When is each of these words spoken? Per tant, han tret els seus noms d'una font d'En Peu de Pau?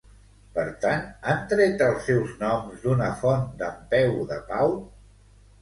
Per 0.53 0.63
tant, 0.85 1.03
han 1.31 1.43
tret 1.51 1.83
els 1.89 2.01
seus 2.11 2.33
noms 2.45 2.81
d'una 2.87 3.11
font 3.21 3.47
d'En 3.61 3.79
Peu 3.93 4.17
de 4.33 4.41
Pau? 4.49 4.79